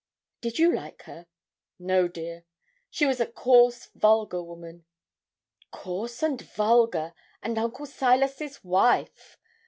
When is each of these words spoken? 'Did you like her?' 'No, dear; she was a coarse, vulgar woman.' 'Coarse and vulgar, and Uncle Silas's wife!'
'Did 0.41 0.57
you 0.57 0.73
like 0.73 1.03
her?' 1.03 1.27
'No, 1.77 2.07
dear; 2.07 2.43
she 2.89 3.05
was 3.05 3.19
a 3.19 3.27
coarse, 3.27 3.89
vulgar 3.93 4.41
woman.' 4.41 4.83
'Coarse 5.71 6.23
and 6.23 6.41
vulgar, 6.41 7.13
and 7.43 7.55
Uncle 7.59 7.85
Silas's 7.85 8.63
wife!' 8.63 9.37